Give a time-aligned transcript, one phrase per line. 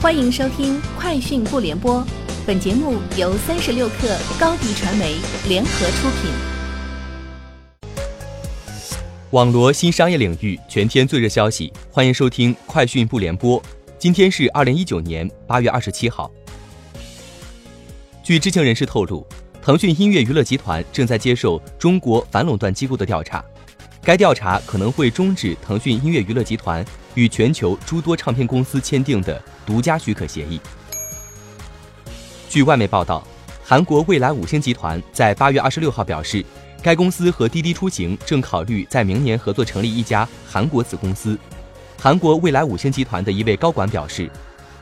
[0.00, 2.00] 欢迎收听《快讯不联播》，
[2.46, 5.16] 本节目由三十六克高低传媒
[5.48, 6.30] 联合出品。
[9.30, 13.60] 网罗新商业领域全天最热消息，欢迎收听《快讯不联播》。
[13.98, 16.30] 今天是二零一九年八月二十七号。
[18.22, 19.26] 据知情人士透露，
[19.60, 23.44] 腾讯音乐娱乐集团正在接受中国反垄断机构的调查。
[24.08, 26.82] 该调查可能会终止腾讯音乐娱乐集团
[27.12, 30.58] 与全球诸多唱片公司签订的独家许可协议。
[32.48, 33.22] 据外媒报道，
[33.62, 36.42] 韩国未来五星集团在八月二十六号表示，
[36.82, 41.38] 该公司和滴滴出行正考虑在明年合作成立一家韩国子公司。
[42.00, 44.30] 韩国未来五星集团的一位高管表示：“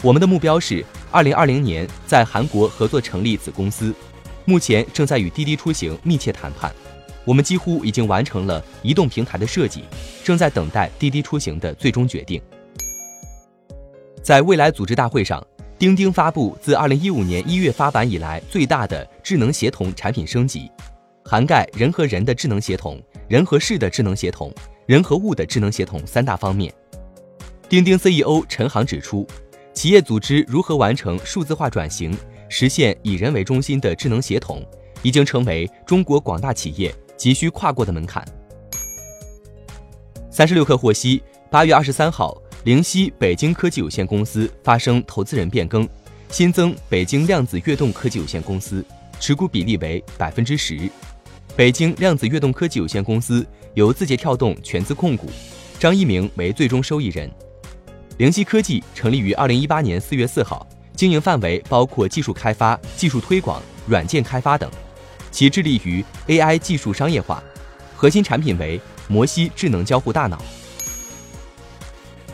[0.04, 3.92] 我们的目标是二零二零年在韩国合作成立子公司，
[4.44, 6.72] 目前正在与滴滴出行密切谈判。”
[7.26, 9.82] 我们几乎已经完成了移动平台的设计，
[10.24, 12.40] 正在等待滴滴出行的最终决定。
[14.22, 15.44] 在未来组织大会上，
[15.78, 20.70] 钉钉发布自2015年1月发版以来最大的智能协同产品升级，
[21.24, 24.54] 涵盖人和人的智能协同、人和事的智能协同、
[24.86, 26.72] 人和物的智能协同三大方面。
[27.68, 29.26] 钉钉 CEO 陈航指出，
[29.74, 32.16] 企业组织如何完成数字化转型，
[32.48, 34.64] 实现以人为中心的智能协同，
[35.02, 36.94] 已经成为中国广大企业。
[37.16, 38.24] 急需跨过的门槛。
[40.30, 45.88] 三十六氪获悉，八月二十三号，灵犀北京科技有限公司发生投资人变更，
[46.28, 48.84] 新增北京量子跃动科技有限公司，
[49.18, 50.90] 持股比例为百分之十。
[51.56, 55.26] 北京量子跃动科技有限公司由字节跳动全资控股，
[55.78, 57.30] 张一鸣为最终受益人。
[58.18, 64.70] 灵犀科技成立于二零一八年四月四号，经营范围包括技术开发、技术推广、软件开发等。
[65.36, 67.42] 其致力于 AI 技术商业化，
[67.94, 70.42] 核心产品为摩西智能交互大脑。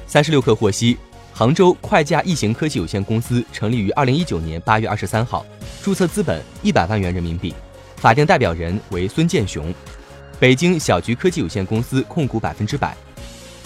[0.07, 0.97] 三十六氪获悉，
[1.33, 5.45] 杭州快驾易行科技有限公司成立于二零一九年八月二十三号，
[5.83, 7.53] 注册资本一百万元人民币，
[7.97, 9.75] 法定代表人为孙建雄。
[10.39, 12.97] 北京小菊科技有限公司控股百分之百，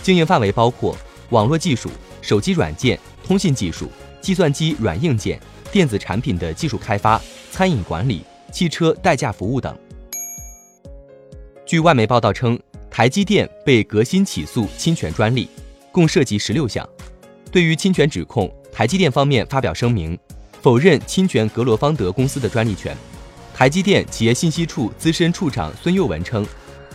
[0.03, 0.97] 经营范围包括
[1.29, 1.91] 网络技术、
[2.23, 3.91] 手机软件、通信技术、
[4.23, 5.39] 计算机软硬件、
[5.71, 8.25] 电子产品的技术开发、餐饮管理。
[8.53, 9.77] 汽车代驾服务等。
[11.65, 12.59] 据外媒报道称，
[12.91, 15.49] 台积电被革新起诉侵权专利，
[15.91, 16.89] 共涉及十六项。
[17.51, 20.19] 对于侵权指控，台积电方面发表声明，
[20.63, 22.97] 否认侵权格罗方德公司的专利权。
[23.55, 26.47] 台积电企业信息处资深处长孙佑文称，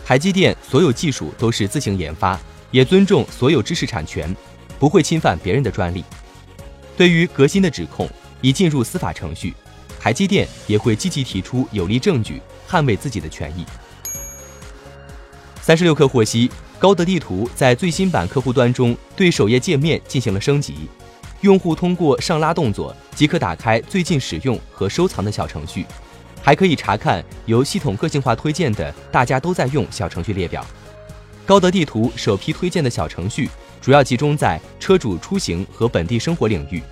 [0.04, 4.34] 台积电所有技术都是自行研发，也尊重所有知识产权，
[4.78, 6.04] 不会侵犯别人的专利。
[6.96, 8.08] 对于革新的指控，
[8.40, 9.52] 已进入司法程序。
[10.02, 13.64] 台积电也会积极提出有力证据，捍卫自己的权益。
[15.60, 20.74] 三十六氪获悉，高德地图在最新版客户端中对首页界面进行了升级，
[21.42, 25.86] 用户通过上拉动作即可打开最近使用和收藏的小程序，
[26.42, 30.66] 还可以查看由系统个性化推荐的大家都在用小程序列表。
[31.46, 33.48] 高德地图首批推荐的小程序
[33.80, 36.82] 主要集中在车主出行和本地生活领域。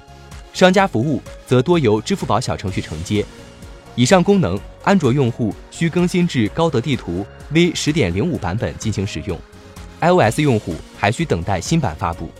[0.52, 3.24] 商家服务则多由支付宝小程序承接。
[3.96, 9.38] 以上功能，安卓用户需更新至高德地图 V 十点零五版本进行使用
[10.00, 12.30] ，iOS 用户还需等待新版发布。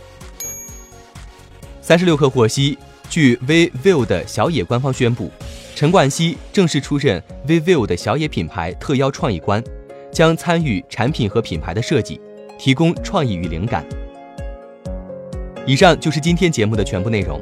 [1.81, 2.77] 三十六氪获悉，
[3.09, 5.29] 据 VIVO 的小野官方宣布，
[5.75, 9.61] 陈冠希正式出任 VIVO 的小野品牌特邀创意官，
[10.11, 12.19] 将参与产品和品牌的设计，
[12.57, 13.85] 提供创意与灵感。
[15.65, 17.41] 以上就是今天节目的全部内容。